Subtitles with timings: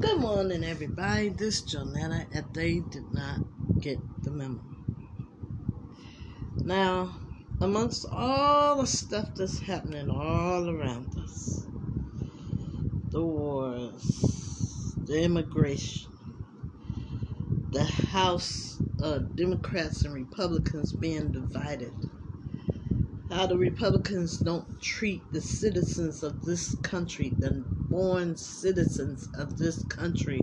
[0.00, 1.30] Good morning, everybody.
[1.30, 3.40] This is Jonetta, and they did not
[3.80, 4.62] get the memo.
[6.64, 7.20] Now,
[7.60, 11.68] amongst all the stuff that's happening all around us
[13.12, 16.12] the wars, the immigration,
[17.72, 21.94] the House uh, Democrats and Republicans being divided,
[23.30, 29.84] how the Republicans don't treat the citizens of this country, the born citizens of this
[29.84, 30.40] country,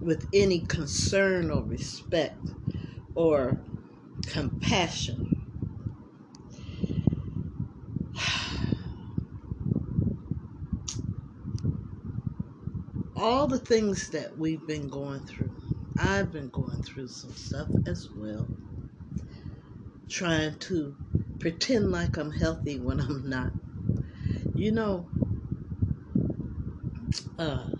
[0.00, 2.50] with any concern or respect
[3.14, 3.62] or
[4.26, 5.24] compassion.
[13.14, 15.54] All the things that we've been going through,
[15.96, 18.48] I've been going through some stuff as well.
[20.08, 20.96] Trying to
[21.38, 23.52] pretend like I'm healthy when I'm not.
[24.56, 25.08] You know,
[27.38, 27.70] uh,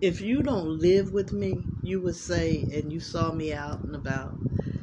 [0.00, 3.96] if you don't live with me, you would say, and you saw me out and
[3.96, 4.40] about,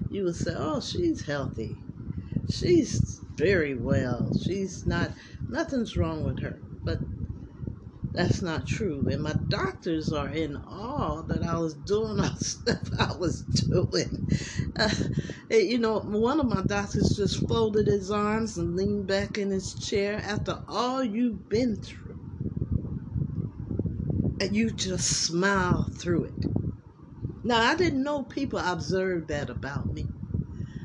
[0.09, 1.85] you would say, oh, she's healthy.
[2.45, 4.33] She's very well.
[4.33, 5.13] She's not,
[5.47, 6.63] nothing's wrong with her.
[6.85, 7.01] But
[8.13, 9.07] that's not true.
[9.09, 13.43] And my doctors are in awe that I was doing all the stuff I was
[13.71, 14.25] doing.
[14.77, 14.91] Uh,
[15.49, 19.75] you know, one of my doctors just folded his arms and leaned back in his
[19.75, 22.08] chair after all you've been through.
[24.39, 26.47] And you just smile through it.
[27.43, 30.13] Now, I didn't know people observed that about me.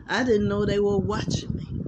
[0.07, 1.79] I didn't know they were watching me.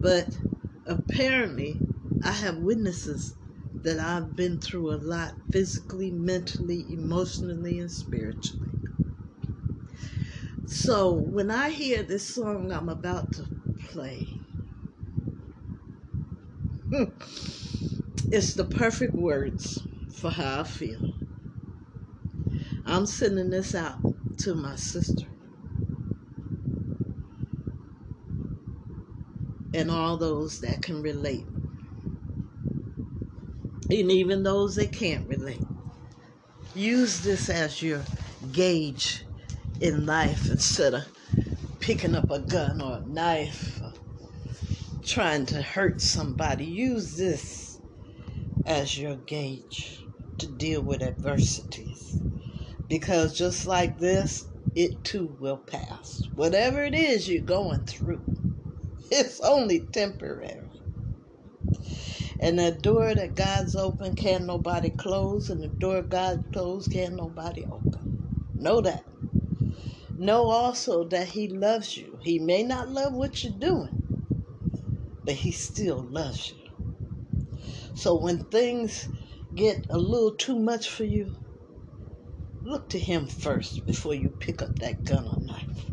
[0.00, 0.40] But
[0.86, 1.84] apparently,
[2.22, 3.36] I have witnesses
[3.82, 8.78] that I've been through a lot physically, mentally, emotionally, and spiritually.
[10.66, 14.42] So when I hear this song I'm about to play,
[16.92, 17.10] hmm,
[18.30, 21.00] it's the perfect words for how I feel.
[22.86, 23.98] I'm sending this out
[24.38, 25.26] to my sister
[29.74, 31.46] and all those that can relate
[33.90, 35.66] and even those that can't relate.
[36.74, 38.04] Use this as your
[38.52, 39.24] gauge
[39.80, 41.04] in life instead of
[41.80, 43.92] picking up a gun or a knife or
[45.04, 46.64] trying to hurt somebody.
[46.66, 47.65] Use this
[48.66, 52.22] as your gauge to deal with adversities.
[52.88, 56.28] Because just like this, it too will pass.
[56.34, 58.26] Whatever it is you're going through,
[59.10, 60.70] it's only temporary.
[62.40, 67.14] And the door that God's open can't nobody close, and the door God closed can't
[67.16, 68.02] nobody open.
[68.56, 69.06] Know that.
[70.16, 72.18] Know also that He loves you.
[72.22, 73.94] He may not love what you're doing,
[75.24, 76.65] but He still loves you.
[77.96, 79.08] So when things
[79.54, 81.32] get a little too much for you,
[82.62, 85.86] look to Him first before you pick up that gun or knife.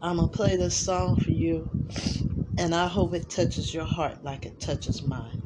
[0.00, 1.68] I'm going to play this song for you
[2.56, 5.42] and I hope it touches your heart like it touches mine.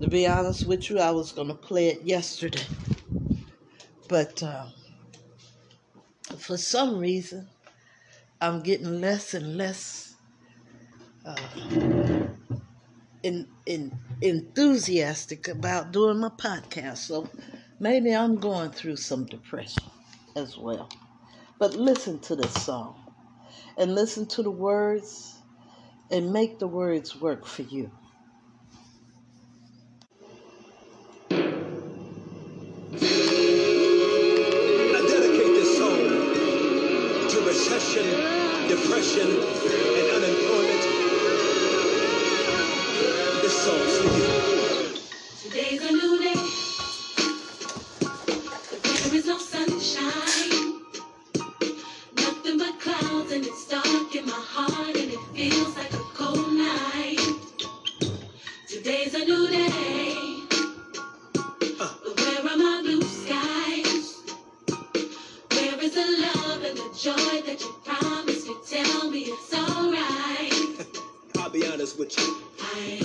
[0.00, 2.64] To be honest with you, I was going to play it yesterday.
[4.08, 4.68] But uh,
[6.38, 7.48] for some reason,
[8.40, 10.16] I'm getting less and less
[11.26, 11.36] uh,
[13.26, 16.98] in, in, enthusiastic about doing my podcast.
[16.98, 17.28] So
[17.80, 19.82] maybe I'm going through some depression
[20.36, 20.88] as well.
[21.58, 22.94] But listen to this song
[23.76, 25.34] and listen to the words
[26.10, 27.90] and make the words work for you.
[32.92, 35.98] I dedicate this song
[37.28, 38.06] to recession,
[38.68, 40.05] depression, and
[43.66, 44.04] Today's
[45.82, 46.34] a new day,
[48.70, 50.82] but there is no sunshine.
[52.16, 56.52] Nothing but clouds, and it's dark in my heart, and it feels like a cold
[56.52, 57.18] night.
[58.68, 60.14] Today's a new day,
[61.78, 64.22] but where are my blue skies?
[65.52, 68.54] Where is the love and the joy that you promised me?
[68.68, 70.86] Tell me it's alright.
[71.38, 72.36] I'll be honest with you.
[72.60, 73.00] I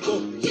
[0.00, 0.47] people.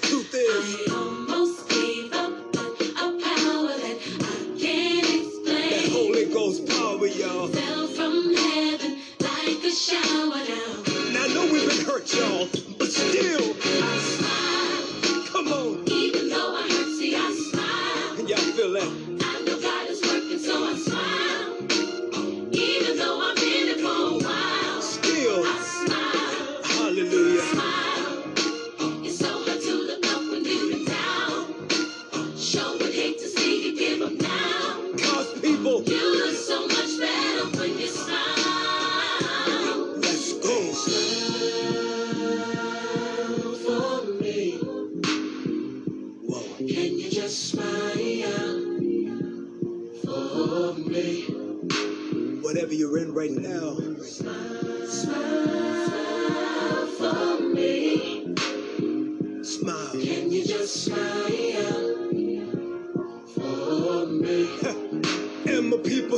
[0.00, 5.70] The truth is, I almost gave up, but a power that I can't explain.
[5.70, 5.88] that.
[5.90, 7.48] Holy Ghost power, y'all.
[7.48, 11.12] fell from heaven like a shower down.
[11.12, 12.48] Now I know we've been hurt, y'all,
[12.78, 15.84] but still, I smile, come on.
[15.90, 16.98] even though I hurt.
[16.98, 18.16] See, I smile.
[18.16, 19.17] Can y'all feel that?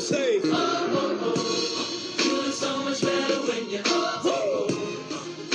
[0.00, 0.41] People say,
[2.52, 3.82] so much better when you.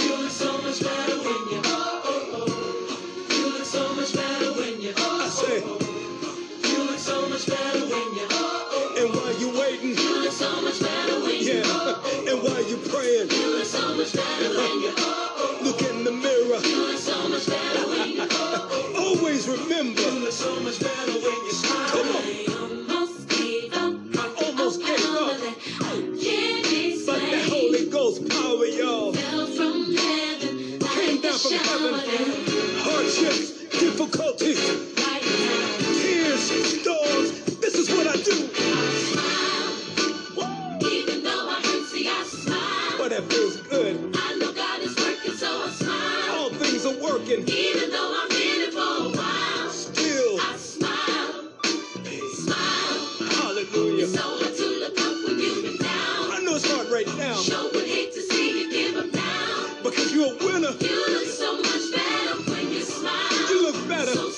[0.03, 1.61] You look so much better when you.
[3.35, 4.93] You look so much better when you.
[4.97, 5.61] I say,
[6.97, 8.27] so much better when you.
[9.01, 11.53] and while you waiting, look so much better when you.
[11.55, 13.29] yeah, and while you praying,
[13.65, 14.89] so much better when you.
[14.95, 15.14] look
[41.95, 42.97] see, I smile.
[42.97, 43.95] But that feels good.
[44.15, 46.35] I know God is working, so I smile.
[46.39, 47.47] All things are working.
[47.47, 51.51] Even though I've been it for a while, Still, I smile.
[52.33, 53.29] Smile.
[53.41, 54.07] hallelujah.
[54.07, 56.31] So hard to look up when you've been down.
[56.31, 59.67] I know it's hard right now Sure would hate to see you give up now.
[59.83, 60.73] because you're a winner.
[60.79, 63.49] You look so much better when you smile.
[63.49, 64.11] You look better.
[64.13, 64.29] So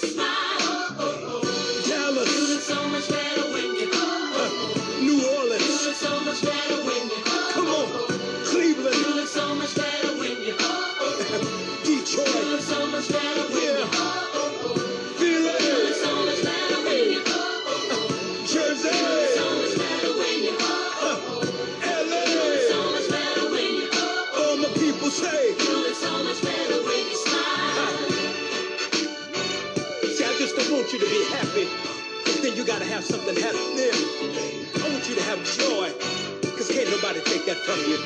[33.30, 35.92] I want you to have joy,
[36.40, 37.98] because can't nobody take that from you.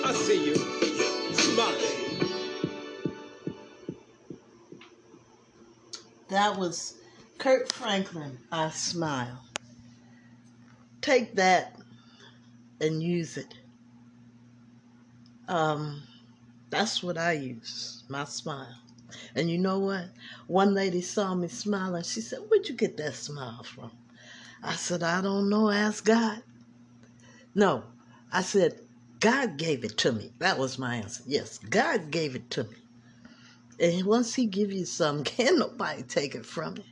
[0.04, 0.54] I see you.
[1.34, 1.96] Smile.
[6.28, 7.00] That was
[7.38, 8.38] Kirk Franklin.
[8.52, 9.44] I smile.
[11.00, 11.76] Take that
[12.80, 13.54] and use it.
[15.48, 16.04] Um,
[16.70, 18.04] that's what I use.
[18.08, 18.85] My smile.
[19.34, 20.10] And you know what?
[20.46, 22.02] One lady saw me smiling.
[22.04, 23.92] She said, "Where'd you get that smile from?"
[24.62, 25.70] I said, "I don't know.
[25.70, 26.42] Ask God."
[27.54, 27.84] No,
[28.32, 28.80] I said,
[29.20, 31.24] "God gave it to me." That was my answer.
[31.26, 32.76] Yes, God gave it to me.
[33.78, 36.84] And once he give you something, can't nobody take it from you.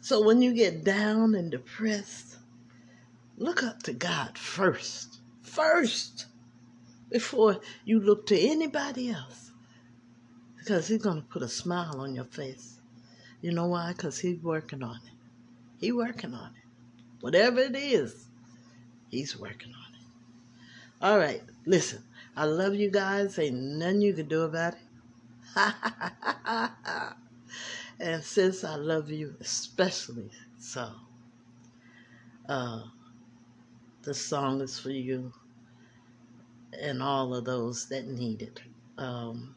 [0.00, 2.36] So when you get down and depressed,
[3.38, 5.18] look up to God first.
[5.42, 6.26] First.
[7.10, 9.43] Before you look to anybody else.
[10.64, 12.80] Because he's going to put a smile on your face.
[13.42, 13.92] You know why?
[13.92, 15.12] Because he's working on it.
[15.76, 16.64] He's working on it.
[17.20, 18.28] Whatever it is,
[19.10, 21.04] he's working on it.
[21.04, 22.02] All right, listen.
[22.34, 23.38] I love you guys.
[23.38, 24.80] Ain't nothing you can do about it.
[28.00, 30.88] and since I love you especially so,
[32.48, 32.84] uh,
[34.00, 35.30] the song is for you
[36.80, 38.62] and all of those that need it.
[38.96, 39.54] Um,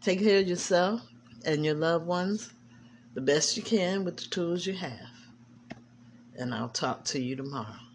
[0.00, 1.02] take care of yourself
[1.44, 2.52] and your loved ones
[3.14, 5.10] the best you can with the tools you have.
[6.36, 7.87] and I'll talk to you tomorrow.